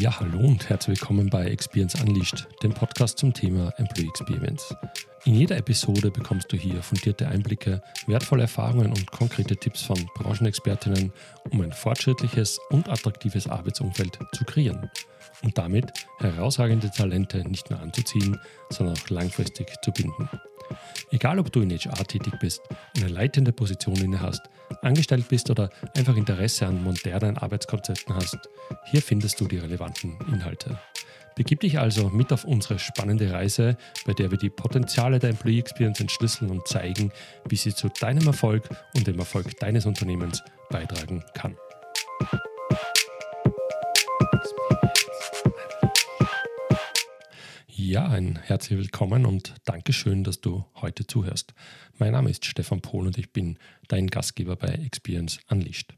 Ja, 0.00 0.18
hallo 0.18 0.40
und 0.40 0.68
herzlich 0.68 1.00
willkommen 1.00 1.30
bei 1.30 1.44
Experience 1.44 1.94
Unleashed, 2.02 2.48
dem 2.64 2.72
Podcast 2.72 3.16
zum 3.16 3.32
Thema 3.32 3.72
Employee 3.76 4.08
Experience. 4.08 4.74
In 5.24 5.36
jeder 5.36 5.56
Episode 5.56 6.10
bekommst 6.10 6.52
du 6.52 6.56
hier 6.56 6.82
fundierte 6.82 7.28
Einblicke, 7.28 7.80
wertvolle 8.08 8.42
Erfahrungen 8.42 8.88
und 8.88 9.08
konkrete 9.12 9.56
Tipps 9.56 9.82
von 9.82 9.96
Branchenexpertinnen, 10.16 11.12
um 11.52 11.60
ein 11.60 11.70
fortschrittliches 11.70 12.58
und 12.70 12.88
attraktives 12.88 13.46
Arbeitsumfeld 13.46 14.18
zu 14.32 14.44
kreieren 14.44 14.90
und 15.44 15.56
damit 15.58 15.92
herausragende 16.18 16.90
Talente 16.90 17.48
nicht 17.48 17.70
nur 17.70 17.78
anzuziehen, 17.78 18.40
sondern 18.70 18.96
auch 18.96 19.10
langfristig 19.10 19.68
zu 19.82 19.92
binden. 19.92 20.28
Egal, 21.10 21.38
ob 21.38 21.52
du 21.52 21.60
in 21.60 21.70
HR 21.70 22.04
tätig 22.06 22.34
bist, 22.40 22.60
eine 22.96 23.08
leitende 23.08 23.52
Position 23.52 23.96
inne 23.96 24.20
hast, 24.20 24.42
angestellt 24.82 25.28
bist 25.28 25.50
oder 25.50 25.70
einfach 25.96 26.16
Interesse 26.16 26.66
an 26.66 26.82
modernen 26.82 27.38
Arbeitskonzepten 27.38 28.14
hast, 28.14 28.38
hier 28.90 29.02
findest 29.02 29.40
du 29.40 29.46
die 29.46 29.58
relevanten 29.58 30.18
Inhalte. 30.32 30.78
Begib 31.36 31.60
dich 31.60 31.78
also 31.80 32.10
mit 32.10 32.32
auf 32.32 32.44
unsere 32.44 32.78
spannende 32.78 33.32
Reise, 33.32 33.76
bei 34.06 34.12
der 34.12 34.30
wir 34.30 34.38
die 34.38 34.50
Potenziale 34.50 35.18
der 35.18 35.30
Employee 35.30 35.58
Experience 35.58 36.00
entschlüsseln 36.00 36.50
und 36.50 36.66
zeigen, 36.68 37.10
wie 37.48 37.56
sie 37.56 37.74
zu 37.74 37.88
deinem 37.88 38.26
Erfolg 38.26 38.68
und 38.94 39.06
dem 39.06 39.18
Erfolg 39.18 39.58
deines 39.58 39.84
Unternehmens 39.84 40.42
beitragen 40.70 41.24
kann. 41.34 41.56
Ja, 47.94 48.08
ein 48.08 48.40
herzlich 48.42 48.76
willkommen 48.76 49.24
und 49.24 49.54
Dankeschön, 49.66 50.24
dass 50.24 50.40
du 50.40 50.64
heute 50.74 51.06
zuhörst. 51.06 51.54
Mein 51.96 52.10
Name 52.10 52.28
ist 52.28 52.44
Stefan 52.44 52.80
Pohl 52.80 53.06
und 53.06 53.18
ich 53.18 53.32
bin 53.32 53.56
dein 53.86 54.08
Gastgeber 54.08 54.56
bei 54.56 54.66
Experience 54.66 55.38
Unleashed. 55.48 55.94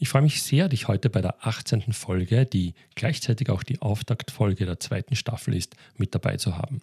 Ich 0.00 0.08
freue 0.08 0.22
mich 0.22 0.42
sehr, 0.42 0.68
dich 0.68 0.88
heute 0.88 1.10
bei 1.10 1.20
der 1.20 1.46
18. 1.46 1.92
Folge, 1.92 2.44
die 2.44 2.74
gleichzeitig 2.96 3.50
auch 3.50 3.62
die 3.62 3.80
Auftaktfolge 3.80 4.66
der 4.66 4.80
zweiten 4.80 5.14
Staffel 5.14 5.54
ist, 5.54 5.76
mit 5.96 6.12
dabei 6.12 6.38
zu 6.38 6.58
haben. 6.58 6.82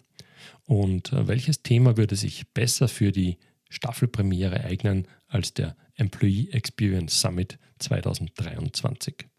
Und 0.64 1.12
äh, 1.12 1.28
welches 1.28 1.62
Thema 1.62 1.98
würde 1.98 2.16
sich 2.16 2.48
besser 2.54 2.88
für 2.88 3.12
die 3.12 3.36
Staffelpremiere 3.68 4.64
eignen 4.64 5.06
als 5.26 5.52
der 5.52 5.76
Employee 5.96 6.48
Experience 6.52 7.20
Summit 7.20 7.58
2023? 7.80 9.29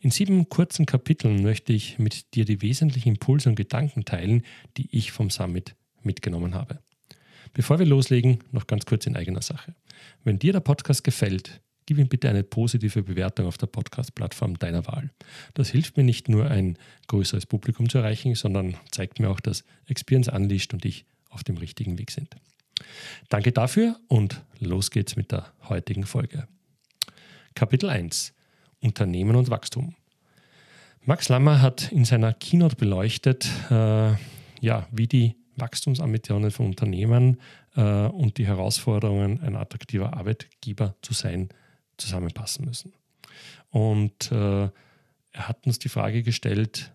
In 0.00 0.10
sieben 0.10 0.48
kurzen 0.48 0.86
Kapiteln 0.86 1.42
möchte 1.42 1.72
ich 1.72 1.98
mit 1.98 2.34
dir 2.34 2.44
die 2.44 2.62
wesentlichen 2.62 3.10
Impulse 3.10 3.48
und 3.50 3.56
Gedanken 3.56 4.04
teilen, 4.04 4.42
die 4.76 4.88
ich 4.96 5.12
vom 5.12 5.30
Summit 5.30 5.74
mitgenommen 6.02 6.54
habe. 6.54 6.80
Bevor 7.52 7.78
wir 7.78 7.86
loslegen, 7.86 8.38
noch 8.52 8.66
ganz 8.66 8.86
kurz 8.86 9.06
in 9.06 9.16
eigener 9.16 9.42
Sache. 9.42 9.74
Wenn 10.24 10.38
dir 10.38 10.52
der 10.52 10.60
Podcast 10.60 11.04
gefällt, 11.04 11.60
gib 11.86 11.98
ihm 11.98 12.08
bitte 12.08 12.28
eine 12.28 12.44
positive 12.44 13.02
Bewertung 13.02 13.46
auf 13.46 13.58
der 13.58 13.66
Podcast-Plattform 13.66 14.58
deiner 14.58 14.86
Wahl. 14.86 15.10
Das 15.54 15.70
hilft 15.70 15.96
mir 15.96 16.04
nicht 16.04 16.28
nur, 16.28 16.48
ein 16.48 16.78
größeres 17.08 17.46
Publikum 17.46 17.88
zu 17.88 17.98
erreichen, 17.98 18.34
sondern 18.36 18.76
zeigt 18.92 19.18
mir 19.18 19.28
auch, 19.28 19.40
dass 19.40 19.64
Experience 19.86 20.28
Unleashed 20.28 20.72
und 20.72 20.84
ich 20.84 21.04
auf 21.28 21.42
dem 21.42 21.56
richtigen 21.56 21.98
Weg 21.98 22.12
sind. 22.12 22.36
Danke 23.28 23.52
dafür 23.52 23.98
und 24.08 24.42
los 24.58 24.90
geht's 24.90 25.16
mit 25.16 25.32
der 25.32 25.52
heutigen 25.68 26.04
Folge. 26.04 26.46
Kapitel 27.54 27.90
1 27.90 28.32
Unternehmen 28.80 29.36
und 29.36 29.50
Wachstum. 29.50 29.94
Max 31.04 31.28
Lammer 31.28 31.62
hat 31.62 31.90
in 31.92 32.04
seiner 32.04 32.32
Keynote 32.34 32.76
beleuchtet, 32.76 33.48
äh, 33.70 34.12
ja, 34.60 34.86
wie 34.90 35.06
die 35.06 35.36
Wachstumsambitionen 35.56 36.50
von 36.50 36.66
Unternehmen 36.66 37.40
äh, 37.76 38.06
und 38.06 38.38
die 38.38 38.46
Herausforderungen, 38.46 39.40
ein 39.40 39.56
attraktiver 39.56 40.14
Arbeitgeber 40.14 40.94
zu 41.02 41.14
sein, 41.14 41.48
zusammenpassen 41.96 42.64
müssen. 42.64 42.92
Und 43.70 44.30
äh, 44.32 44.68
er 45.32 45.48
hat 45.48 45.66
uns 45.66 45.78
die 45.78 45.88
Frage 45.88 46.22
gestellt, 46.22 46.92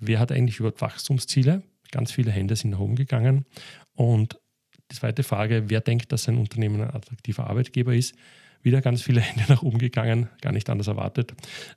wer 0.00 0.18
hat 0.18 0.32
eigentlich 0.32 0.58
überhaupt 0.58 0.80
Wachstumsziele? 0.80 1.62
Ganz 1.90 2.12
viele 2.12 2.32
Hände 2.32 2.56
sind 2.56 2.70
nach 2.70 2.80
oben 2.80 2.96
gegangen. 2.96 3.44
Und 3.94 4.38
die 4.90 4.96
zweite 4.96 5.22
Frage, 5.22 5.64
wer 5.68 5.80
denkt, 5.80 6.12
dass 6.12 6.28
ein 6.28 6.38
Unternehmen 6.38 6.80
ein 6.80 6.94
attraktiver 6.94 7.48
Arbeitgeber 7.48 7.94
ist? 7.94 8.14
Wieder 8.64 8.80
ganz 8.80 9.02
viele 9.02 9.20
Hände 9.22 9.44
nach 9.48 9.62
oben 9.62 9.78
gegangen, 9.78 10.28
gar 10.40 10.52
nicht 10.52 10.68
anders 10.68 10.88
erwartet. 10.88 11.34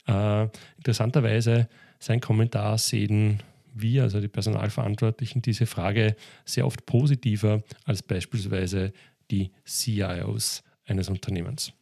Äh, 0.07 0.47
interessanterweise 0.77 1.67
sein 1.99 2.21
Kommentar 2.21 2.77
sehen 2.77 3.43
wir, 3.73 4.03
also 4.03 4.19
die 4.19 4.27
Personalverantwortlichen, 4.27 5.41
diese 5.41 5.65
Frage 5.67 6.15
sehr 6.45 6.65
oft 6.65 6.85
positiver 6.85 7.63
als 7.85 8.01
beispielsweise 8.01 8.91
die 9.29 9.51
CIOs 9.65 10.63
eines 10.85 11.09
Unternehmens. 11.09 11.73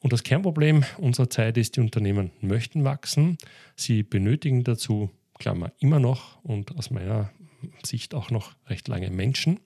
Und 0.00 0.12
das 0.12 0.22
Kernproblem 0.22 0.84
unserer 0.98 1.30
Zeit 1.30 1.56
ist, 1.56 1.76
die 1.76 1.80
Unternehmen 1.80 2.32
möchten 2.40 2.84
wachsen. 2.84 3.38
Sie 3.76 4.02
benötigen 4.02 4.64
dazu, 4.64 5.10
Klammer, 5.38 5.72
immer 5.78 6.00
noch 6.00 6.42
und 6.42 6.76
aus 6.76 6.90
meiner 6.90 7.30
Sicht 7.84 8.14
auch 8.14 8.30
noch 8.30 8.54
recht 8.66 8.88
lange 8.88 9.10
Menschen. 9.10 9.60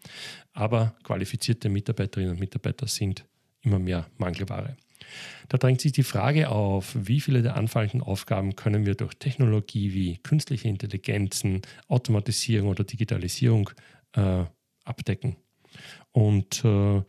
Aber 0.53 0.95
qualifizierte 1.03 1.69
Mitarbeiterinnen 1.69 2.35
und 2.35 2.41
Mitarbeiter 2.41 2.87
sind 2.87 3.25
immer 3.63 3.79
mehr 3.79 4.07
Mangelware. 4.19 4.77
Da 5.49 5.59
drängt 5.59 5.81
sich 5.81 5.93
die 5.93 6.03
Frage 6.03 6.49
auf, 6.49 6.97
wie 6.99 7.21
viele 7.21 7.43
der 7.43 7.57
anfallenden 7.57 8.03
Aufgaben 8.03 8.57
können 8.57 8.87
wir 8.87 8.95
durch 8.95 9.15
Technologie 9.15 9.93
wie 9.93 10.19
künstliche 10.19 10.69
Intelligenzen, 10.69 11.63
Automatisierung 11.89 12.69
oder 12.69 12.85
Digitalisierung 12.85 13.71
äh, 14.15 14.45
abdecken. 14.85 15.37
Und 16.13 16.65
äh, 16.65 17.03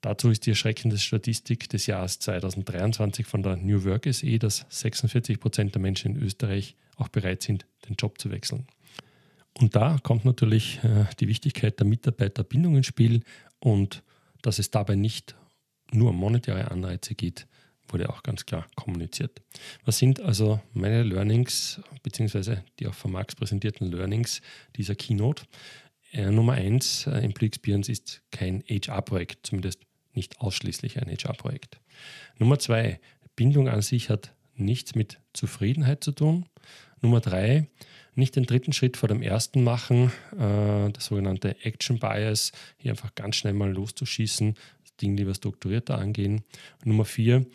dazu 0.00 0.30
ist 0.30 0.46
die 0.46 0.50
erschreckende 0.50 0.98
Statistik 0.98 1.68
des 1.68 1.86
Jahres 1.86 2.18
2023 2.20 3.26
von 3.26 3.42
der 3.42 3.56
New 3.56 3.84
Work 3.84 4.12
SE, 4.12 4.38
dass 4.38 4.66
46 4.68 5.40
Prozent 5.40 5.74
der 5.74 5.82
Menschen 5.82 6.16
in 6.16 6.22
Österreich 6.22 6.76
auch 6.96 7.08
bereit 7.08 7.42
sind, 7.42 7.66
den 7.88 7.96
Job 7.96 8.20
zu 8.20 8.30
wechseln. 8.30 8.66
Und 9.54 9.74
da 9.74 9.98
kommt 10.02 10.24
natürlich 10.24 10.82
äh, 10.84 11.06
die 11.18 11.28
Wichtigkeit 11.28 11.78
der 11.78 11.86
Mitarbeiterbindung 11.86 12.76
ins 12.76 12.86
Spiel 12.86 13.22
und 13.58 14.02
dass 14.42 14.58
es 14.58 14.70
dabei 14.70 14.94
nicht 14.94 15.34
nur 15.92 16.10
um 16.10 16.16
monetäre 16.16 16.70
Anreize 16.70 17.14
geht, 17.14 17.46
wurde 17.88 18.10
auch 18.10 18.22
ganz 18.22 18.44
klar 18.44 18.66
kommuniziert. 18.76 19.40
Was 19.84 19.98
sind 19.98 20.20
also 20.20 20.60
meine 20.74 21.02
Learnings, 21.02 21.80
beziehungsweise 22.02 22.64
die 22.78 22.86
auch 22.86 22.94
von 22.94 23.12
Max 23.12 23.34
präsentierten 23.34 23.90
Learnings 23.90 24.42
dieser 24.76 24.94
Keynote? 24.94 25.44
Äh, 26.12 26.30
Nummer 26.30 26.54
eins, 26.54 27.06
äh, 27.06 27.20
Employee 27.20 27.48
Experience 27.48 27.88
ist 27.88 28.22
kein 28.30 28.62
HR-Projekt, 28.68 29.46
zumindest 29.46 29.80
nicht 30.12 30.40
ausschließlich 30.40 31.00
ein 31.00 31.08
HR-Projekt. 31.08 31.80
Nummer 32.38 32.58
zwei, 32.58 33.00
Bindung 33.36 33.68
an 33.68 33.82
sich 33.82 34.10
hat 34.10 34.34
nichts 34.54 34.94
mit 34.94 35.20
Zufriedenheit 35.32 36.02
zu 36.02 36.12
tun. 36.12 36.46
Nummer 37.00 37.20
drei, 37.20 37.68
nicht 38.18 38.36
den 38.36 38.44
dritten 38.44 38.72
Schritt 38.72 38.96
vor 38.96 39.08
dem 39.08 39.22
ersten 39.22 39.64
machen, 39.64 40.12
äh, 40.32 40.90
das 40.90 41.06
sogenannte 41.06 41.56
Action 41.64 41.98
Bias, 41.98 42.52
hier 42.76 42.90
einfach 42.90 43.14
ganz 43.14 43.36
schnell 43.36 43.54
mal 43.54 43.72
loszuschießen, 43.72 44.54
das 44.82 44.96
Ding 44.96 45.16
lieber 45.16 45.34
strukturierter 45.34 45.98
angehen. 45.98 46.42
Nummer 46.84 47.04
vier, 47.04 47.46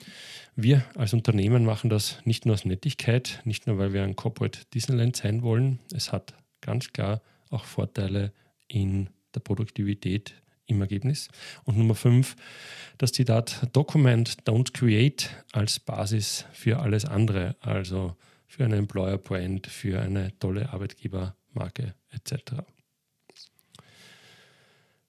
wir 0.55 0.83
als 0.95 1.13
Unternehmen 1.13 1.65
machen 1.65 1.89
das 1.89 2.19
nicht 2.25 2.45
nur 2.45 2.55
aus 2.55 2.65
Nettigkeit, 2.65 3.41
nicht 3.43 3.67
nur 3.67 3.77
weil 3.77 3.93
wir 3.93 4.03
ein 4.03 4.15
Corporate 4.15 4.59
Disneyland 4.73 5.15
sein 5.15 5.41
wollen, 5.43 5.79
es 5.93 6.11
hat 6.11 6.33
ganz 6.61 6.93
klar 6.93 7.21
auch 7.49 7.65
Vorteile 7.65 8.31
in 8.67 9.09
der 9.35 9.41
Produktivität 9.41 10.33
im 10.65 10.81
Ergebnis. 10.81 11.29
Und 11.65 11.77
Nummer 11.77 11.95
fünf, 11.95 12.35
das 12.97 13.11
Zitat 13.11 13.67
Document, 13.73 14.37
don't 14.45 14.73
create 14.73 15.29
als 15.51 15.79
Basis 15.79 16.45
für 16.53 16.79
alles 16.79 17.05
andere, 17.05 17.55
also 17.59 18.15
für 18.53 18.65
eine 18.65 18.75
Employer 18.75 19.17
Brand, 19.17 19.65
für 19.65 19.99
eine 19.99 20.37
tolle 20.37 20.71
Arbeitgebermarke 20.71 21.95
etc. 22.11 22.61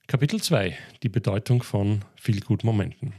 Kapitel 0.06 0.40
2. 0.40 0.74
Die 1.02 1.10
Bedeutung 1.10 1.62
von 1.62 2.00
Feelgood-Momenten. 2.16 3.12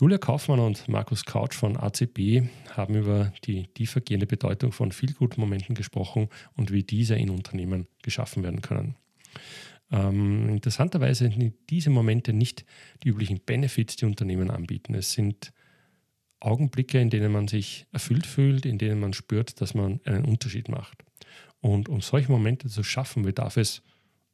Julia 0.00 0.18
Kaufmann 0.18 0.58
und 0.58 0.88
Markus 0.88 1.24
Couch 1.24 1.54
von 1.54 1.76
ACB 1.76 2.42
haben 2.72 2.96
über 2.96 3.32
die 3.44 3.68
tiefergehende 3.68 4.26
Bedeutung 4.26 4.72
von 4.72 4.90
Feelgood-Momenten 4.90 5.76
gesprochen 5.76 6.30
und 6.56 6.72
wie 6.72 6.82
diese 6.82 7.14
in 7.14 7.30
Unternehmen 7.30 7.86
geschaffen 8.02 8.42
werden 8.42 8.60
können. 8.60 8.96
Ähm, 9.92 10.48
interessanterweise 10.48 11.30
sind 11.30 11.54
diese 11.70 11.90
Momente 11.90 12.32
nicht 12.32 12.64
die 13.04 13.10
üblichen 13.10 13.38
Benefits, 13.38 13.94
die 13.94 14.06
Unternehmen 14.06 14.50
anbieten. 14.50 14.94
Es 14.94 15.12
sind 15.12 15.52
Augenblicke, 16.44 17.00
in 17.00 17.10
denen 17.10 17.32
man 17.32 17.48
sich 17.48 17.86
erfüllt 17.92 18.26
fühlt, 18.26 18.66
in 18.66 18.78
denen 18.78 19.00
man 19.00 19.12
spürt, 19.12 19.60
dass 19.60 19.74
man 19.74 20.00
einen 20.04 20.24
Unterschied 20.24 20.68
macht. 20.68 21.04
Und 21.60 21.88
um 21.88 22.00
solche 22.00 22.30
Momente 22.30 22.68
zu 22.68 22.82
schaffen, 22.82 23.22
bedarf 23.22 23.56
es 23.56 23.82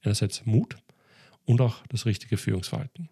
einerseits 0.02 0.44
Mut 0.46 0.76
und 1.44 1.60
auch 1.60 1.86
das 1.88 2.06
richtige 2.06 2.36
Führungsverhalten. 2.36 3.08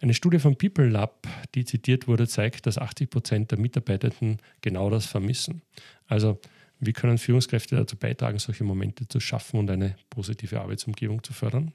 Eine 0.00 0.14
Studie 0.14 0.38
von 0.38 0.56
People 0.56 0.88
Lab, 0.88 1.26
die 1.54 1.64
zitiert 1.64 2.06
wurde, 2.06 2.28
zeigt, 2.28 2.66
dass 2.66 2.78
80 2.78 3.10
Prozent 3.10 3.50
der 3.50 3.58
Mitarbeitenden 3.58 4.38
genau 4.60 4.90
das 4.90 5.06
vermissen. 5.06 5.62
Also, 6.06 6.40
wie 6.78 6.92
können 6.92 7.18
Führungskräfte 7.18 7.76
dazu 7.76 7.96
beitragen, 7.96 8.38
solche 8.38 8.64
Momente 8.64 9.06
zu 9.06 9.20
schaffen 9.20 9.60
und 9.60 9.70
eine 9.70 9.96
positive 10.10 10.60
Arbeitsumgebung 10.60 11.22
zu 11.22 11.32
fördern? 11.32 11.72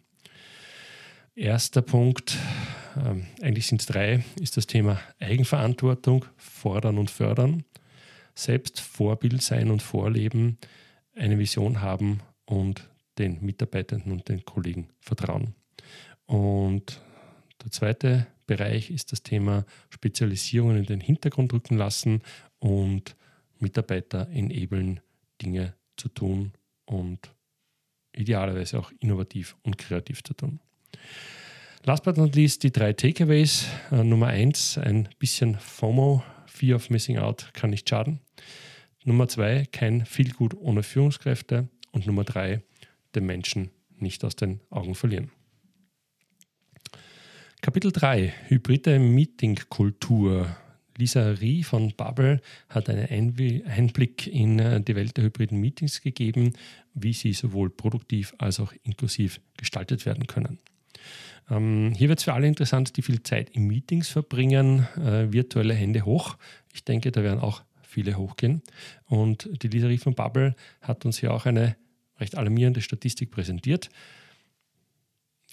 Erster 1.36 1.82
Punkt, 1.82 2.38
ähm, 3.06 3.28
eigentlich 3.42 3.68
sind 3.68 3.82
es 3.82 3.88
drei, 3.88 4.24
ist 4.40 4.58
das 4.58 4.68
Thema 4.68 5.00
Eigenverantwortung, 5.20 6.26
fordern 6.38 6.98
und 6.98 7.12
fördern. 7.12 7.64
selbst 8.36 8.80
Vorbild 8.80 9.42
sein 9.42 9.72
und 9.72 9.82
vorleben, 9.82 10.60
eine 11.16 11.40
Vision 11.40 11.82
haben 11.82 12.22
und 12.46 12.88
den 13.18 13.44
Mitarbeitenden 13.44 14.12
und 14.12 14.30
den 14.30 14.46
Kollegen 14.46 14.90
vertrauen. 15.00 15.56
Und 16.28 17.02
der 17.64 17.72
zweite 17.72 18.28
Bereich 18.46 18.92
ist 18.92 19.12
das 19.12 19.24
Thema 19.24 19.66
Spezialisierungen 19.90 20.78
in 20.78 20.86
den 20.86 21.02
Hintergrund 21.02 21.52
rücken 21.52 21.78
lassen 21.78 22.22
und 22.60 23.16
Mitarbeiter 23.60 24.30
enablen, 24.30 25.00
Dinge 25.42 25.74
zu 25.96 26.10
tun 26.10 26.54
und 26.86 27.34
idealerweise 28.14 28.80
auch 28.80 28.92
innovativ 29.00 29.58
und 29.64 29.78
kreativ 29.78 30.24
zu 30.24 30.34
tun. 30.34 30.60
Last 31.88 32.04
but 32.04 32.18
not 32.18 32.36
least 32.36 32.64
die 32.64 32.72
drei 32.74 32.92
Takeaways. 32.92 33.66
Äh, 33.92 34.04
Nummer 34.04 34.28
eins, 34.28 34.78
ein 34.78 35.08
bisschen 35.20 35.56
FOMO, 35.56 36.22
Fear 36.46 36.76
of 36.76 36.90
Missing 36.90 37.18
Out, 37.18 37.52
kann 37.54 37.70
nicht 37.70 37.88
schaden. 37.90 38.20
Nummer 39.06 39.30
zwei, 39.30 39.64
kein 39.72 40.06
gut 40.36 40.54
ohne 40.54 40.84
Führungskräfte. 40.84 41.70
Und 41.94 42.06
Nummer 42.06 42.26
drei, 42.26 42.62
den 43.16 43.26
Menschen 43.26 43.72
nicht 44.00 44.26
aus 44.26 44.36
den 44.36 44.60
Augen 44.70 44.96
verlieren. 44.96 45.32
Kapitel 47.62 47.94
3, 47.94 48.34
hybride 48.50 49.00
Meetingkultur. 49.00 50.58
Lisa 50.98 51.30
Rie 51.30 51.64
von 51.64 51.94
Bubble 51.96 52.42
hat 52.68 52.90
einen 52.90 53.08
Einblick 53.66 54.28
in 54.28 54.60
äh, 54.60 54.82
die 54.82 54.96
Welt 54.98 55.16
der 55.16 55.24
hybriden 55.24 55.62
Meetings 55.62 56.02
gegeben, 56.02 56.52
wie 56.94 57.14
sie 57.14 57.32
sowohl 57.32 57.70
produktiv 57.70 58.36
als 58.40 58.60
auch 58.60 58.74
inklusiv 58.84 59.40
gestaltet 59.56 60.06
werden 60.06 60.28
können. 60.28 60.60
Ähm, 61.50 61.94
hier 61.96 62.10
wird 62.10 62.20
es 62.20 62.26
für 62.26 62.34
alle 62.34 62.48
interessant, 62.48 62.98
die 62.98 63.02
viel 63.02 63.24
Zeit 63.24 63.50
in 63.50 63.68
Meetings 63.68 64.10
verbringen. 64.10 64.88
Äh, 64.98 65.32
virtuelle 65.32 65.74
Hände 65.74 66.06
hoch. 66.06 66.38
Ich 66.74 66.84
denke, 66.84 67.12
da 67.12 67.24
werden 67.24 67.40
auch 67.40 67.64
viele 67.82 68.18
hochgehen. 68.18 68.62
Und 69.06 69.50
die 69.64 69.68
Lisa 69.68 69.88
Rie 69.88 69.98
von 69.98 70.16
Bubble 70.16 70.56
hat 70.82 71.06
uns 71.06 71.20
hier 71.20 71.34
auch 71.34 71.46
eine 71.46 71.76
recht 72.20 72.36
alarmierende 72.36 72.82
Statistik 72.82 73.32
präsentiert. 73.32 73.90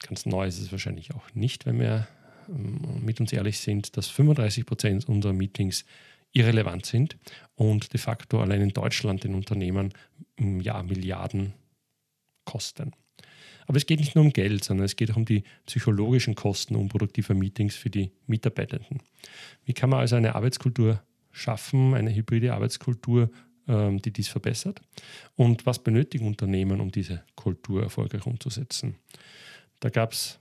Ganz 0.06 0.26
neu 0.26 0.46
ist 0.46 0.60
es 0.60 0.72
wahrscheinlich 0.72 1.14
auch 1.14 1.32
nicht, 1.34 1.66
wenn 1.66 1.78
wir 1.78 2.06
ähm, 2.48 3.04
mit 3.04 3.20
uns 3.20 3.32
ehrlich 3.32 3.58
sind, 3.58 3.96
dass 3.96 4.08
35 4.08 4.66
Prozent 4.66 5.08
unserer 5.08 5.32
Meetings 5.32 5.84
irrelevant 6.32 6.84
sind 6.84 7.16
und 7.54 7.92
de 7.92 8.00
facto 8.00 8.40
allein 8.40 8.60
in 8.60 8.70
Deutschland 8.70 9.24
den 9.24 9.34
Unternehmen 9.34 9.92
im 10.36 10.60
Jahr 10.60 10.82
Milliarden 10.82 11.54
kosten. 12.44 12.92
Aber 13.66 13.76
es 13.76 13.86
geht 13.86 14.00
nicht 14.00 14.14
nur 14.14 14.24
um 14.24 14.32
Geld, 14.32 14.64
sondern 14.64 14.84
es 14.84 14.96
geht 14.96 15.10
auch 15.10 15.16
um 15.16 15.24
die 15.24 15.42
psychologischen 15.66 16.34
Kosten 16.34 16.76
unproduktiver 16.76 17.34
Meetings 17.34 17.76
für 17.76 17.90
die 17.90 18.12
Mitarbeitenden. 18.26 19.00
Wie 19.64 19.72
kann 19.72 19.90
man 19.90 20.00
also 20.00 20.16
eine 20.16 20.34
Arbeitskultur 20.34 21.02
schaffen, 21.32 21.94
eine 21.94 22.14
hybride 22.14 22.54
Arbeitskultur, 22.54 23.30
ähm, 23.68 24.00
die 24.00 24.12
dies 24.12 24.28
verbessert? 24.28 24.80
Und 25.36 25.66
was 25.66 25.82
benötigen 25.82 26.26
Unternehmen, 26.26 26.80
um 26.80 26.90
diese 26.90 27.22
Kultur 27.34 27.82
erfolgreich 27.82 28.26
umzusetzen? 28.26 28.96
Da 29.80 29.90
gab 29.90 30.12
es 30.12 30.38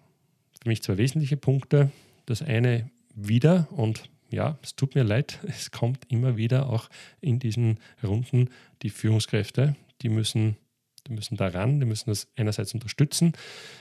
für 0.61 0.69
mich 0.69 0.81
zwei 0.83 0.97
wesentliche 0.97 1.37
Punkte. 1.37 1.91
Das 2.25 2.41
eine 2.41 2.89
wieder 3.15 3.67
und 3.71 4.09
ja, 4.29 4.57
es 4.63 4.75
tut 4.75 4.95
mir 4.95 5.03
leid, 5.03 5.39
es 5.47 5.71
kommt 5.71 6.05
immer 6.09 6.37
wieder 6.37 6.69
auch 6.69 6.89
in 7.21 7.39
diesen 7.39 7.79
Runden 8.03 8.49
die 8.81 8.89
Führungskräfte, 8.89 9.75
die 10.01 10.09
müssen, 10.09 10.57
die 11.07 11.13
müssen 11.13 11.37
daran, 11.37 11.79
die 11.79 11.85
müssen 11.85 12.09
das 12.09 12.27
einerseits 12.35 12.73
unterstützen, 12.73 13.33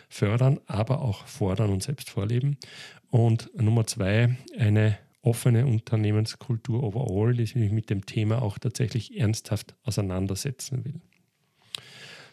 fördern, 0.08 0.60
aber 0.66 1.02
auch 1.02 1.26
fordern 1.26 1.70
und 1.70 1.82
selbst 1.82 2.10
vorleben. 2.10 2.56
Und 3.10 3.50
Nummer 3.54 3.86
zwei, 3.86 4.36
eine 4.58 4.98
offene 5.22 5.66
Unternehmenskultur 5.66 6.82
overall, 6.82 7.34
die 7.34 7.46
sich 7.46 7.56
mit 7.56 7.90
dem 7.90 8.06
Thema 8.06 8.42
auch 8.42 8.58
tatsächlich 8.58 9.18
ernsthaft 9.18 9.74
auseinandersetzen 9.84 10.84
will. 10.84 11.00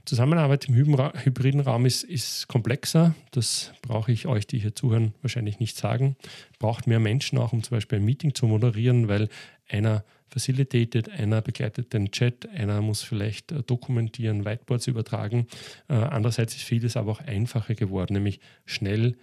Zusammenarbeit 0.05 0.65
im 0.65 0.75
hybriden 0.75 1.59
Raum 1.59 1.85
ist, 1.85 2.03
ist 2.03 2.47
komplexer. 2.47 3.13
Das 3.31 3.73
brauche 3.83 4.11
ich 4.11 4.25
euch, 4.25 4.47
die 4.47 4.57
hier 4.57 4.73
zuhören, 4.73 5.13
wahrscheinlich 5.21 5.59
nicht 5.59 5.77
sagen. 5.77 6.15
Braucht 6.57 6.87
mehr 6.87 6.99
Menschen 6.99 7.37
auch, 7.37 7.53
um 7.53 7.61
zum 7.61 7.77
Beispiel 7.77 7.99
ein 7.99 8.05
Meeting 8.05 8.33
zu 8.33 8.47
moderieren, 8.47 9.07
weil 9.07 9.29
einer 9.69 10.03
facilitated, 10.29 11.09
einer 11.09 11.41
begleitet 11.41 11.93
den 11.93 12.11
Chat, 12.11 12.47
einer 12.49 12.81
muss 12.81 13.01
vielleicht 13.01 13.51
äh, 13.51 13.63
dokumentieren, 13.63 14.45
Whiteboards 14.45 14.87
übertragen. 14.87 15.47
Äh, 15.87 15.93
andererseits 15.93 16.55
ist 16.55 16.63
vieles 16.63 16.97
aber 16.97 17.11
auch 17.11 17.21
einfacher 17.21 17.75
geworden, 17.75 18.13
nämlich 18.13 18.39
schnell 18.65 19.15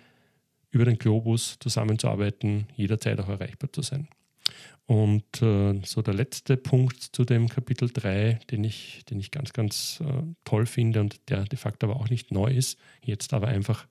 über 0.70 0.84
den 0.84 0.98
Globus 0.98 1.58
zusammenzuarbeiten, 1.60 2.66
jederzeit 2.74 3.20
auch 3.20 3.28
erreichbar 3.28 3.72
zu 3.72 3.82
sein. 3.82 4.08
Und 4.86 5.42
äh, 5.42 5.80
so 5.84 6.00
der 6.02 6.14
letzte 6.14 6.56
Punkt 6.56 7.02
zu 7.02 7.24
dem 7.24 7.48
Kapitel 7.48 7.90
3, 7.92 8.40
den 8.50 8.62
ich, 8.62 9.04
den 9.10 9.18
ich 9.18 9.32
ganz, 9.32 9.52
ganz 9.52 10.00
äh, 10.00 10.22
toll 10.44 10.66
finde 10.66 11.00
und 11.00 11.28
der 11.28 11.44
de 11.44 11.58
facto 11.58 11.86
aber 11.86 11.96
auch 11.96 12.08
nicht 12.08 12.30
neu 12.30 12.52
ist, 12.52 12.78
jetzt 13.02 13.34
aber 13.34 13.48
einfach 13.48 13.86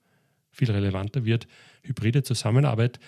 viel 0.52 0.70
relevanter 0.70 1.26
wird. 1.26 1.46
Hybride 1.82 2.22
Zusammenarbeit 2.22 2.98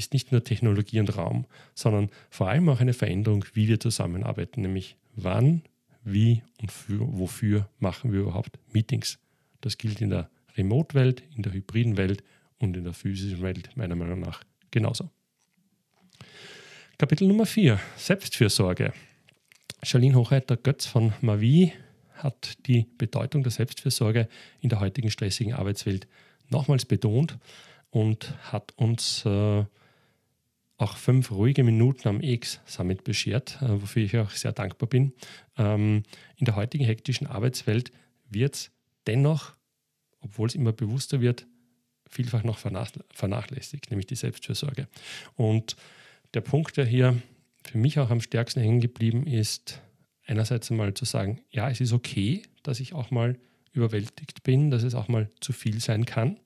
ist 0.00 0.12
nicht 0.12 0.32
nur 0.32 0.42
Technologie 0.42 0.98
und 0.98 1.16
Raum, 1.16 1.46
sondern 1.74 2.10
vor 2.30 2.48
allem 2.48 2.68
auch 2.68 2.80
eine 2.80 2.92
Veränderung, 2.92 3.44
wie 3.54 3.68
wir 3.68 3.78
zusammenarbeiten, 3.78 4.62
nämlich 4.62 4.96
wann, 5.14 5.62
wie 6.02 6.42
und 6.60 6.72
für, 6.72 7.00
wofür 7.00 7.68
machen 7.78 8.12
wir 8.12 8.20
überhaupt 8.20 8.58
Meetings. 8.72 9.18
Das 9.60 9.78
gilt 9.78 10.00
in 10.00 10.10
der 10.10 10.30
Remote-Welt, 10.56 11.22
in 11.36 11.42
der 11.42 11.52
hybriden 11.52 11.96
Welt 11.96 12.24
und 12.58 12.76
in 12.76 12.84
der 12.84 12.92
physischen 12.92 13.42
Welt 13.42 13.70
meiner 13.76 13.94
Meinung 13.94 14.20
nach 14.20 14.42
genauso. 14.70 15.10
Kapitel 16.98 17.28
Nummer 17.28 17.46
4, 17.46 17.78
Selbstfürsorge. 17.96 18.92
Charlene 19.82 20.16
Hochreiter-Götz 20.16 20.86
von 20.86 21.14
Mavi 21.22 21.72
hat 22.12 22.66
die 22.66 22.86
Bedeutung 22.98 23.42
der 23.42 23.52
Selbstfürsorge 23.52 24.28
in 24.60 24.68
der 24.68 24.80
heutigen 24.80 25.10
stressigen 25.10 25.54
Arbeitswelt 25.54 26.06
nochmals 26.50 26.84
betont 26.84 27.38
und 27.90 28.34
hat 28.52 28.72
uns 28.76 29.24
äh, 29.24 29.64
auch 30.80 30.96
fünf 30.96 31.30
ruhige 31.30 31.62
Minuten 31.62 32.08
am 32.08 32.20
EX 32.20 32.60
Summit 32.64 33.04
beschert, 33.04 33.60
äh, 33.60 33.80
wofür 33.82 34.02
ich 34.02 34.16
auch 34.16 34.30
sehr 34.30 34.52
dankbar 34.52 34.88
bin. 34.88 35.12
Ähm, 35.58 36.04
in 36.36 36.46
der 36.46 36.56
heutigen 36.56 36.84
hektischen 36.84 37.26
Arbeitswelt 37.26 37.92
wird 38.28 38.54
es 38.54 38.70
dennoch, 39.06 39.54
obwohl 40.20 40.48
es 40.48 40.54
immer 40.54 40.72
bewusster 40.72 41.20
wird, 41.20 41.46
vielfach 42.08 42.42
noch 42.42 42.58
vernachlässigt, 42.58 43.90
nämlich 43.90 44.06
die 44.06 44.16
Selbstfürsorge. 44.16 44.88
Und 45.36 45.76
der 46.34 46.40
Punkt, 46.40 46.76
der 46.76 46.86
hier 46.86 47.20
für 47.62 47.78
mich 47.78 47.98
auch 47.98 48.10
am 48.10 48.20
stärksten 48.20 48.60
hängen 48.60 48.80
geblieben 48.80 49.26
ist, 49.26 49.80
einerseits 50.26 50.70
einmal 50.70 50.94
zu 50.94 51.04
sagen, 51.04 51.40
ja, 51.50 51.70
es 51.70 51.80
ist 51.80 51.92
okay, 51.92 52.42
dass 52.62 52.80
ich 52.80 52.94
auch 52.94 53.10
mal 53.10 53.38
überwältigt 53.72 54.42
bin, 54.42 54.70
dass 54.70 54.82
es 54.82 54.94
auch 54.94 55.08
mal 55.08 55.30
zu 55.40 55.52
viel 55.52 55.80
sein 55.80 56.04
kann. 56.04 56.40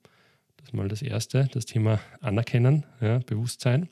Das 0.65 0.71
ist 0.71 0.77
mal 0.77 0.89
das 0.89 1.03
Erste, 1.03 1.47
das 1.53 1.67
Thema 1.67 2.01
Anerkennen, 2.23 2.87
ja, 3.03 3.19
Bewusstsein. 3.19 3.87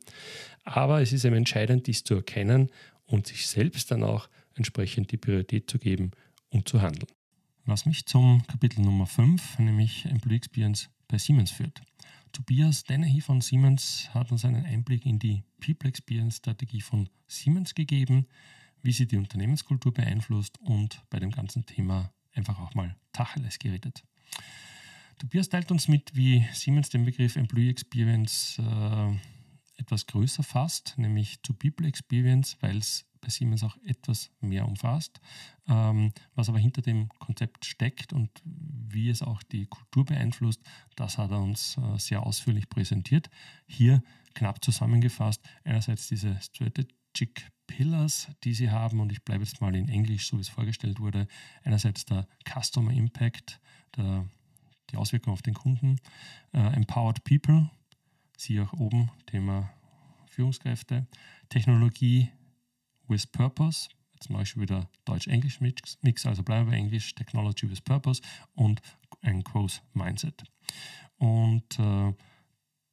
Aber 0.65 1.03
es 1.03 1.13
ist 1.13 1.27
eben 1.27 1.37
entscheidend, 1.37 1.87
dies 1.87 2.03
zu 2.03 2.15
erkennen 2.15 2.71
und 3.05 3.27
sich 3.27 3.47
selbst 3.47 3.91
dann 3.91 4.03
auch 4.03 4.31
entsprechend 4.55 5.13
die 5.13 5.19
Priorität 5.19 5.71
zu 5.71 5.79
geben 5.79 6.13
und 6.49 6.67
zu 6.67 6.81
handeln. 6.81 7.13
Was 7.67 7.85
mich 7.85 8.07
zum 8.07 8.43
Kapitel 8.47 8.81
Nummer 8.81 9.07
5, 9.07 9.59
nämlich 9.59 10.07
Employee 10.07 10.37
Experience 10.37 10.89
bei 11.09 11.19
Siemens 11.19 11.51
führt. 11.51 11.83
Tobias 12.33 12.85
Dennehy 12.85 13.21
von 13.21 13.43
Siemens 13.43 14.09
hat 14.15 14.33
uns 14.33 14.47
einen 14.47 14.65
Einblick 14.65 15.05
in 15.05 15.19
die 15.19 15.45
People 15.61 15.91
Experience 15.91 16.39
Strategie 16.39 16.81
von 16.81 17.11
Siemens 17.29 17.75
gegeben, 17.75 18.27
wie 18.81 18.93
sie 18.93 19.07
die 19.07 19.19
Unternehmenskultur 19.19 19.93
beeinflusst 19.93 20.59
und 20.61 21.03
bei 21.11 21.21
dem 21.21 21.33
ganzen 21.33 21.67
Thema 21.67 22.11
einfach 22.33 22.59
auch 22.59 22.75
mal 22.75 22.97
Tacheles 23.13 23.59
geredet. 23.59 24.05
Tobias 25.23 25.49
teilt 25.49 25.71
uns 25.71 25.87
mit, 25.87 26.17
wie 26.17 26.45
Siemens 26.53 26.89
den 26.89 27.05
Begriff 27.05 27.37
Employee 27.37 27.71
Experience 27.71 28.59
äh, 28.59 29.17
etwas 29.77 30.09
größer 30.09 30.43
fasst, 30.43 30.95
nämlich 30.99 31.41
zu 31.45 31.55
People 31.55 31.87
Experience, 31.87 32.57
weil 32.59 32.79
es 32.79 33.07
bei 33.21 33.29
Siemens 33.29 33.63
auch 33.63 33.77
etwas 33.85 34.33
mehr 34.41 34.67
umfasst. 34.67 35.21
Ähm, 35.69 36.13
was 36.35 36.49
aber 36.49 36.59
hinter 36.59 36.83
dem 36.83 37.09
Konzept 37.21 37.67
steckt 37.67 38.13
und 38.13 38.31
wie 38.45 39.11
es 39.11 39.23
auch 39.23 39.45
die 39.45 39.67
Kultur 39.67 40.07
beeinflusst, 40.07 40.61
das 40.97 41.19
hat 41.19 41.31
er 41.31 41.41
uns 41.41 41.77
äh, 41.77 41.99
sehr 42.01 42.27
ausführlich 42.27 42.69
präsentiert. 42.69 43.31
Hier 43.69 44.03
knapp 44.35 44.65
zusammengefasst, 44.65 45.49
einerseits 45.63 46.09
diese 46.09 46.37
Strategic 46.41 47.49
Pillars, 47.69 48.27
die 48.43 48.55
sie 48.55 48.73
haben, 48.73 48.99
und 48.99 49.13
ich 49.13 49.23
bleibe 49.25 49.45
jetzt 49.45 49.61
mal 49.61 49.77
in 49.77 49.89
Englisch, 49.89 50.27
so 50.27 50.37
wie 50.37 50.41
es 50.41 50.49
vorgestellt 50.49 50.99
wurde. 50.99 51.29
Einerseits 51.63 52.07
der 52.07 52.27
Customer 52.45 52.91
Impact, 52.91 53.61
der, 53.97 54.29
die 54.93 54.97
Auswirkungen 54.97 55.35
auf 55.35 55.43
den 55.43 55.55
Kunden, 55.55 55.99
äh, 56.53 56.59
Empowered 56.59 57.25
People, 57.25 57.71
Sie 58.37 58.61
auch 58.61 58.73
oben, 58.73 59.11
Thema 59.27 59.71
Führungskräfte, 60.27 61.07
Technologie 61.49 62.31
with 63.09 63.27
Purpose, 63.27 63.89
jetzt 64.15 64.31
mache 64.31 64.43
ich 64.43 64.51
schon 64.51 64.63
wieder 64.63 64.89
Deutsch-Englisch-Mix, 65.05 66.27
also 66.27 66.43
bleiben 66.43 66.71
wir 66.71 66.77
Englisch, 66.77 67.15
Technology 67.15 67.71
with 67.71 67.81
Purpose 67.81 68.23
und 68.55 68.81
ein 69.21 69.43
Growth 69.43 69.83
Mindset. 69.95 70.45
Und 71.19 71.79
äh, 71.79 72.13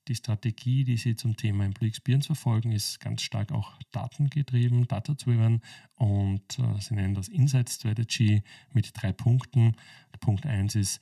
die 0.10 0.15
Strategie, 0.15 0.84
die 0.84 0.98
Sie 0.98 1.15
zum 1.15 1.38
Thema 1.38 1.65
Employee 1.65 1.89
Experience 1.89 2.25
verfolgen, 2.25 2.72
ist 2.72 3.00
ganz 3.00 3.22
stark 3.22 3.51
auch 3.51 3.74
datengetrieben, 3.91 4.88
data-driven. 4.88 5.62
Und 5.96 6.60
äh, 6.60 6.79
Sie 6.82 6.96
nennen 6.96 7.13
das 7.13 7.27
Insight 7.27 7.70
Strategy 7.70 8.41
mit 8.74 8.91
drei 8.94 9.13
Punkten. 9.13 9.75
Punkt 10.20 10.46
1 10.46 10.75
ist 10.75 11.00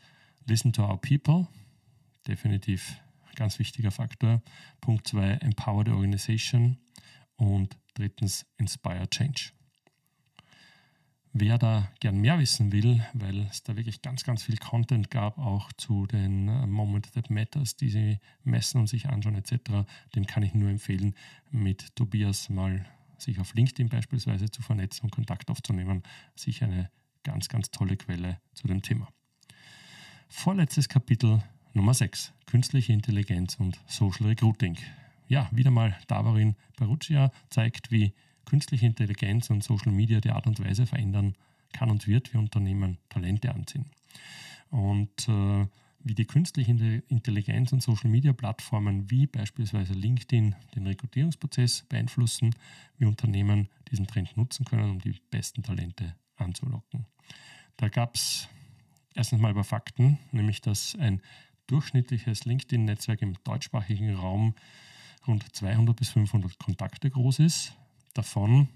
Listen 0.48 0.72
to 0.72 0.84
our 0.84 0.98
people, 0.98 1.48
definitiv 2.26 3.02
ganz 3.36 3.60
wichtiger 3.60 3.92
Faktor. 3.92 4.42
Punkt 4.80 5.08
2 5.08 5.40
Empower 5.42 5.84
the 5.86 5.92
Organization 5.92 6.78
und 7.36 7.78
drittens 7.94 8.46
Inspire 8.58 9.10
Change. 9.10 9.52
Wer 11.34 11.58
da 11.58 11.92
gern 12.00 12.20
mehr 12.20 12.40
wissen 12.40 12.72
will, 12.72 13.06
weil 13.14 13.42
es 13.42 13.62
da 13.62 13.76
wirklich 13.76 14.02
ganz, 14.02 14.24
ganz 14.24 14.42
viel 14.44 14.58
Content 14.58 15.12
gab, 15.12 15.38
auch 15.38 15.72
zu 15.74 16.08
den 16.08 16.48
äh, 16.48 16.66
Moment 16.66 17.12
That 17.14 17.30
Matters, 17.30 17.76
die 17.76 17.90
sie 17.90 18.20
messen 18.44 18.80
und 18.80 18.88
sich 18.88 19.08
anschauen 19.08 19.36
etc., 19.36 19.86
dem 20.16 20.26
kann 20.26 20.44
ich 20.44 20.56
nur 20.56 20.70
empfehlen, 20.70 21.14
mit 21.52 21.96
Tobias 21.96 22.50
mal 22.50 22.86
sich 23.18 23.40
auf 23.40 23.54
LinkedIn 23.54 23.90
beispielsweise 23.90 24.50
zu 24.50 24.62
vernetzen 24.62 25.04
und 25.04 25.12
Kontakt 25.12 25.52
aufzunehmen. 25.52 26.04
Sicher 26.36 26.66
eine 26.66 26.90
ganz, 27.24 27.50
ganz 27.50 27.70
tolle 27.70 27.98
Quelle 27.98 28.40
zu 28.54 28.68
dem 28.68 28.82
Thema. 28.82 29.10
Vorletztes 30.30 30.90
Kapitel 30.90 31.42
Nummer 31.74 31.94
6, 31.94 32.34
künstliche 32.48 32.92
Intelligenz 32.92 33.56
und 33.56 33.80
Social 33.88 34.28
Recruiting. 34.28 34.78
Ja, 35.28 35.50
wieder 35.52 35.72
mal 35.72 35.98
Davarin 36.08 36.56
Baruccia 36.78 37.32
zeigt, 37.50 37.92
wie 37.92 38.14
künstliche 38.46 38.86
Intelligenz 38.86 39.50
und 39.50 39.64
Social 39.64 39.92
Media 39.92 40.20
die 40.20 40.32
Art 40.32 40.46
und 40.46 40.64
Weise 40.64 40.86
verändern 40.86 41.36
kann 41.72 41.90
und 41.90 42.08
wird, 42.08 42.34
wie 42.34 42.38
Unternehmen 42.38 42.98
Talente 43.10 43.54
anziehen. 43.54 43.86
Und 44.70 45.30
äh, 45.30 45.66
wie 46.00 46.14
die 46.14 46.26
künstliche 46.26 46.72
Intelligenz 47.08 47.72
und 47.72 47.82
Social 47.82 48.10
Media 48.10 48.34
Plattformen 48.34 49.10
wie 49.10 49.28
beispielsweise 49.28 49.94
LinkedIn 49.94 50.56
den 50.76 50.88
Rekrutierungsprozess 50.88 51.84
beeinflussen, 51.90 52.54
wie 52.98 53.06
Unternehmen 53.06 53.70
diesen 53.92 54.08
Trend 54.08 54.36
nutzen 54.36 54.66
können, 54.66 54.92
um 54.92 55.00
die 55.00 55.16
besten 55.32 55.64
Talente 55.64 56.16
anzulocken. 56.36 57.06
Da 57.78 57.90
gab 57.90 58.16
es 58.16 58.48
erstens 59.18 59.42
mal 59.42 59.52
über 59.52 59.64
Fakten, 59.64 60.20
nämlich 60.32 60.62
dass 60.62 60.96
ein 60.96 61.22
durchschnittliches 61.68 62.46
LinkedIn-Netzwerk 62.46 63.22
im 63.22 63.36
deutschsprachigen 63.44 64.16
Raum 64.16 64.56
rund 65.28 65.44
200 65.54 65.96
bis 65.96 66.10
500 66.10 66.58
Kontakte 66.58 67.10
groß 67.10 67.40
ist 67.40 67.74
davon 68.18 68.70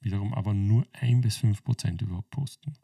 wiederum 0.00 0.34
aber 0.34 0.54
nur 0.54 0.86
ein 0.92 1.20
bis 1.20 1.36
fünf 1.36 1.64
Prozent 1.64 2.02
überhaupt 2.02 2.30
posten. 2.30 2.74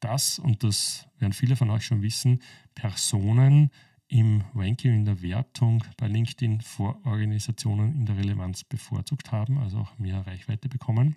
Das, 0.00 0.38
und 0.38 0.64
das 0.64 1.06
werden 1.18 1.32
viele 1.32 1.56
von 1.56 1.70
euch 1.70 1.84
schon 1.86 2.02
wissen, 2.02 2.40
Personen 2.74 3.70
im 4.08 4.44
Ranking 4.54 4.94
in 4.94 5.04
der 5.04 5.22
Wertung 5.22 5.84
bei 5.96 6.08
LinkedIn 6.08 6.60
vor 6.60 7.00
Organisationen 7.04 7.94
in 7.94 8.06
der 8.06 8.16
Relevanz 8.16 8.64
bevorzugt 8.64 9.32
haben, 9.32 9.58
also 9.58 9.78
auch 9.78 9.98
mehr 9.98 10.26
Reichweite 10.26 10.68
bekommen. 10.68 11.16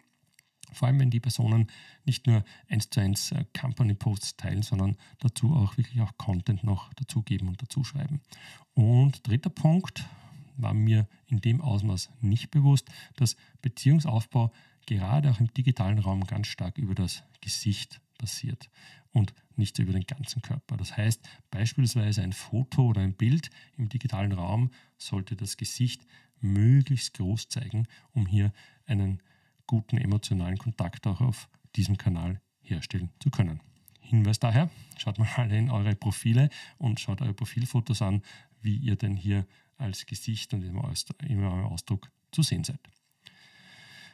Vor 0.73 0.87
allem, 0.87 0.99
wenn 0.99 1.09
die 1.09 1.19
Personen 1.19 1.67
nicht 2.05 2.27
nur 2.27 2.43
eins 2.67 2.89
zu 2.89 2.99
eins 2.99 3.31
äh, 3.31 3.45
Company 3.59 3.93
Posts 3.93 4.37
teilen, 4.37 4.63
sondern 4.63 4.97
dazu 5.19 5.53
auch 5.55 5.77
wirklich 5.77 6.01
auch 6.01 6.17
Content 6.17 6.63
noch 6.63 6.93
dazugeben 6.93 7.47
und 7.47 7.61
dazuschreiben. 7.61 8.21
Und 8.73 9.27
dritter 9.27 9.49
Punkt, 9.49 10.05
war 10.57 10.73
mir 10.73 11.07
in 11.27 11.41
dem 11.41 11.61
Ausmaß 11.61 12.09
nicht 12.21 12.51
bewusst, 12.51 12.89
dass 13.15 13.35
Beziehungsaufbau 13.61 14.51
gerade 14.85 15.31
auch 15.31 15.39
im 15.39 15.53
digitalen 15.53 15.99
Raum 15.99 16.25
ganz 16.25 16.47
stark 16.47 16.77
über 16.77 16.95
das 16.95 17.23
Gesicht 17.41 18.01
passiert 18.17 18.69
und 19.11 19.33
nicht 19.55 19.79
über 19.79 19.93
den 19.93 20.05
ganzen 20.05 20.41
Körper. 20.41 20.77
Das 20.77 20.95
heißt, 20.95 21.27
beispielsweise 21.51 22.21
ein 22.21 22.33
Foto 22.33 22.87
oder 22.87 23.01
ein 23.01 23.13
Bild 23.13 23.49
im 23.77 23.89
digitalen 23.89 24.31
Raum 24.31 24.71
sollte 24.97 25.35
das 25.35 25.57
Gesicht 25.57 26.05
möglichst 26.41 27.13
groß 27.15 27.49
zeigen, 27.49 27.87
um 28.11 28.25
hier 28.25 28.53
einen 28.85 29.21
guten 29.67 29.97
emotionalen 29.97 30.57
Kontakt 30.57 31.07
auch 31.07 31.21
auf 31.21 31.49
diesem 31.75 31.97
Kanal 31.97 32.41
herstellen 32.61 33.09
zu 33.19 33.29
können. 33.29 33.61
Hinweis 33.99 34.39
daher, 34.39 34.69
schaut 34.97 35.17
mal 35.17 35.27
alle 35.35 35.57
in 35.57 35.71
eure 35.71 35.95
Profile 35.95 36.49
und 36.77 36.99
schaut 36.99 37.21
eure 37.21 37.33
Profilfotos 37.33 38.01
an, 38.01 38.21
wie 38.61 38.77
ihr 38.77 38.95
denn 38.95 39.15
hier 39.15 39.45
als 39.77 40.05
Gesicht 40.05 40.53
und 40.53 40.63
im 40.63 40.77
Ausdruck 40.77 42.11
zu 42.31 42.43
sehen 42.43 42.63
seid. 42.63 42.79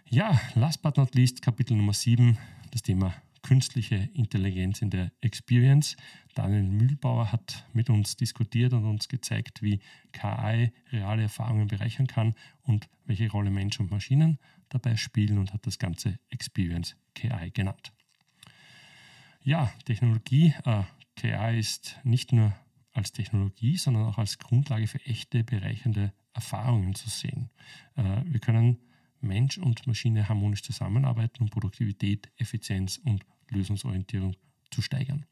Ja, 0.10 0.40
last 0.56 0.82
but 0.82 0.98
not 0.98 1.14
least, 1.16 1.42
Kapitel 1.42 1.76
Nummer 1.78 1.94
7, 1.94 2.38
das 2.72 2.82
Thema 2.82 3.14
künstliche 3.52 4.10
Intelligenz 4.14 4.82
in 4.82 4.92
der 4.92 5.12
Experience. 5.20 5.98
Daniel 6.36 6.64
Mühlbauer 6.64 7.34
hat 7.34 7.66
mit 7.74 7.90
uns 7.90 8.16
diskutiert 8.16 8.72
und 8.72 8.86
uns 8.86 9.10
gezeigt, 9.10 9.62
wie 9.62 9.82
KI 10.14 10.72
reale 10.90 11.24
Erfahrungen 11.24 11.68
bereichern 11.68 12.08
kann 12.08 12.34
und 12.62 12.88
welche 13.04 13.30
Rolle 13.30 13.52
Mensch 13.52 13.78
und 13.82 13.92
Maschinen 13.92 14.40
dabei 14.70 14.96
spielen 14.96 15.38
und 15.38 15.52
hat 15.52 15.68
das 15.68 15.80
Ganze 15.80 16.18
Experience 16.30 16.96
KI 17.14 17.52
genannt. 17.52 17.92
Ja, 19.44 19.70
Technologie, 19.84 20.54
äh, 20.64 20.84
KI 21.18 21.60
ist 21.60 22.00
nicht 22.06 22.32
nur 22.32 22.56
als 22.94 23.12
Technologie, 23.12 23.76
sondern 23.76 24.06
auch 24.06 24.18
als 24.18 24.40
Grundlage 24.40 24.88
für 24.88 25.06
echte, 25.06 25.44
bereichernde 25.44 26.14
Erfahrungen 26.32 26.96
zu 26.96 27.10
sehen. 27.10 27.50
Äh, 27.98 28.22
wir 28.24 28.40
können 28.40 28.78
Mensch 29.20 29.58
und 29.58 29.86
Maschine 29.88 30.30
harmonisch 30.30 30.64
zusammenarbeiten, 30.64 31.44
um 31.44 31.50
Produktivität, 31.50 32.32
Effizienz 32.38 32.98
und 33.04 33.26
Lösungsorientierung 33.52 34.36
zu 34.72 34.82
steigern. 34.82 35.26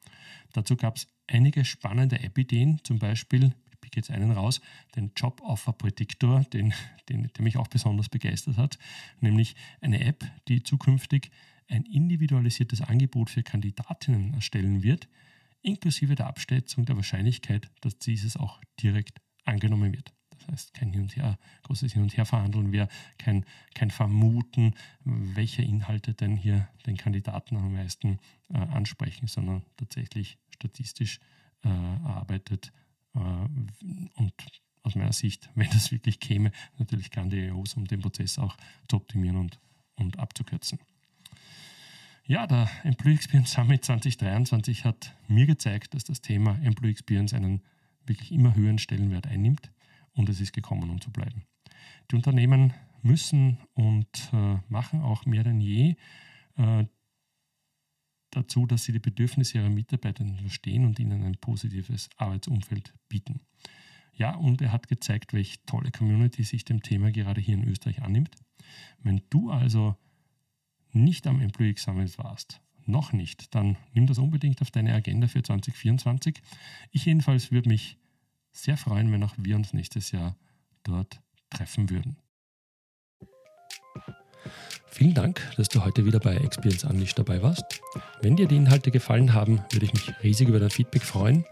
Dazu 0.53 0.75
gab 0.75 0.97
es 0.97 1.07
einige 1.27 1.65
spannende 1.65 2.19
App-Ideen, 2.19 2.81
zum 2.83 2.99
Beispiel, 2.99 3.53
ich 3.71 3.79
pick 3.81 3.95
jetzt 3.95 4.11
einen 4.11 4.31
raus, 4.31 4.61
den 4.95 5.11
Job 5.15 5.41
Offer 5.41 5.73
Predictor, 5.73 6.43
den, 6.45 6.73
den, 7.07 7.29
der 7.35 7.43
mich 7.43 7.57
auch 7.57 7.67
besonders 7.67 8.09
begeistert 8.09 8.57
hat, 8.57 8.77
nämlich 9.19 9.55
eine 9.81 10.01
App, 10.01 10.25
die 10.47 10.63
zukünftig 10.63 11.31
ein 11.67 11.85
individualisiertes 11.85 12.81
Angebot 12.81 13.29
für 13.29 13.43
Kandidatinnen 13.43 14.33
erstellen 14.33 14.83
wird, 14.83 15.07
inklusive 15.61 16.15
der 16.15 16.27
Abschätzung 16.27 16.85
der 16.85 16.95
Wahrscheinlichkeit, 16.95 17.69
dass 17.81 17.97
dieses 17.99 18.37
auch 18.37 18.59
direkt 18.81 19.21
angenommen 19.45 19.93
wird. 19.93 20.13
Das 20.39 20.47
heißt, 20.47 20.73
kein 20.73 20.91
Hin 20.91 21.03
und 21.03 21.15
Her, 21.15 21.37
großes 21.63 21.93
Hin 21.93 22.01
und 22.01 22.15
Her 22.15 22.25
verhandeln 22.25 22.71
wäre, 22.71 22.87
kein, 23.17 23.45
kein 23.73 23.91
Vermuten, 23.91 24.73
welche 25.03 25.61
Inhalte 25.61 26.13
denn 26.13 26.35
hier 26.35 26.67
den 26.85 26.97
Kandidaten 26.97 27.57
am 27.57 27.73
meisten 27.73 28.19
äh, 28.49 28.57
ansprechen, 28.57 29.27
sondern 29.27 29.63
tatsächlich 29.77 30.37
statistisch 30.55 31.19
äh, 31.63 31.69
erarbeitet 31.69 32.71
äh, 33.15 33.19
und 33.19 34.33
aus 34.83 34.95
meiner 34.95 35.13
Sicht, 35.13 35.49
wenn 35.55 35.69
das 35.69 35.91
wirklich 35.91 36.19
käme, 36.19 36.51
natürlich 36.77 37.11
grandios, 37.11 37.75
um 37.75 37.85
den 37.85 38.01
Prozess 38.01 38.39
auch 38.39 38.55
zu 38.87 38.97
optimieren 38.97 39.37
und, 39.37 39.59
und 39.95 40.19
abzukürzen. 40.19 40.79
Ja, 42.25 42.45
der 42.45 42.69
Employee 42.83 43.15
Experience 43.15 43.51
Summit 43.51 43.83
2023 43.83 44.85
hat 44.85 45.15
mir 45.27 45.47
gezeigt, 45.47 45.95
dass 45.95 46.03
das 46.03 46.21
Thema 46.21 46.59
Employee 46.61 46.91
Experience 46.91 47.33
einen 47.33 47.61
wirklich 48.05 48.31
immer 48.31 48.55
höheren 48.55 48.77
Stellenwert 48.77 49.25
einnimmt 49.25 49.71
und 50.13 50.29
es 50.29 50.41
ist 50.41 50.53
gekommen, 50.53 50.89
um 50.89 51.01
zu 51.01 51.11
bleiben. 51.11 51.43
Die 52.11 52.15
Unternehmen 52.15 52.73
müssen 53.01 53.59
und 53.73 54.29
äh, 54.33 54.57
machen 54.67 55.01
auch 55.01 55.25
mehr 55.25 55.43
denn 55.43 55.61
je 55.61 55.95
äh, 56.57 56.85
dazu, 58.31 58.65
dass 58.65 58.83
sie 58.83 58.91
die 58.91 58.99
Bedürfnisse 58.99 59.57
ihrer 59.57 59.69
Mitarbeiter 59.69 60.25
verstehen 60.41 60.85
und 60.85 60.99
ihnen 60.99 61.23
ein 61.23 61.37
positives 61.37 62.09
Arbeitsumfeld 62.17 62.93
bieten. 63.07 63.41
Ja, 64.13 64.35
und 64.35 64.61
er 64.61 64.71
hat 64.71 64.87
gezeigt, 64.87 65.33
welche 65.33 65.63
tolle 65.65 65.91
Community 65.91 66.43
sich 66.43 66.65
dem 66.65 66.83
Thema 66.83 67.11
gerade 67.11 67.41
hier 67.41 67.55
in 67.55 67.67
Österreich 67.67 68.01
annimmt. 68.01 68.35
Wenn 69.01 69.21
du 69.29 69.49
also 69.49 69.95
nicht 70.91 71.25
am 71.25 71.41
Employee 71.41 71.75
Summit 71.77 72.17
warst, 72.17 72.61
noch 72.85 73.13
nicht, 73.13 73.53
dann 73.55 73.77
nimm 73.93 74.07
das 74.07 74.17
unbedingt 74.17 74.61
auf 74.61 74.71
deine 74.71 74.93
Agenda 74.93 75.27
für 75.27 75.43
2024. 75.43 76.41
Ich 76.91 77.05
jedenfalls 77.05 77.51
würde 77.51 77.69
mich 77.69 77.98
sehr 78.63 78.77
freuen, 78.77 79.11
wenn 79.11 79.23
auch 79.23 79.33
wir 79.37 79.55
uns 79.55 79.73
nächstes 79.73 80.11
Jahr 80.11 80.35
dort 80.83 81.19
treffen 81.49 81.89
würden. 81.89 82.17
Vielen 84.91 85.13
Dank, 85.13 85.39
dass 85.55 85.69
du 85.69 85.85
heute 85.85 86.03
wieder 86.05 86.19
bei 86.19 86.35
Experience 86.35 86.83
Unleashed 86.83 87.19
dabei 87.19 87.41
warst. 87.41 87.63
Wenn 88.21 88.35
dir 88.35 88.47
die 88.47 88.57
Inhalte 88.57 88.91
gefallen 88.91 89.33
haben, 89.33 89.63
würde 89.71 89.85
ich 89.85 89.93
mich 89.93 90.11
riesig 90.23 90.49
über 90.49 90.59
dein 90.59 90.71
Feedback 90.71 91.03
freuen 91.03 91.45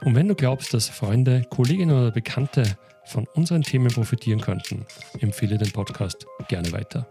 Und 0.03 0.15
wenn 0.15 0.27
du 0.27 0.36
glaubst, 0.36 0.74
dass 0.74 0.89
Freunde, 0.89 1.46
Kolleginnen 1.50 1.96
oder 1.96 2.12
Bekannte 2.12 2.77
von 3.05 3.27
unseren 3.36 3.63
Themen 3.63 3.88
profitieren 3.88 4.41
könnten, 4.41 4.86
empfehle 5.20 5.58
den 5.58 5.72
Podcast 5.72 6.25
gerne 6.48 6.72
weiter. 6.72 7.08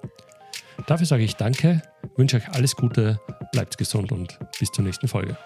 Dafür 0.87 1.06
sage 1.06 1.25
ich 1.25 1.37
Danke, 1.37 1.82
wünsche 2.16 2.37
euch 2.37 2.49
alles 2.50 2.76
Gute, 2.76 3.21
bleibt 3.52 3.78
gesund 3.78 4.11
und 4.12 4.38
bis 4.59 4.71
zur 4.71 4.85
nächsten 4.85 5.09
Folge. 5.09 5.37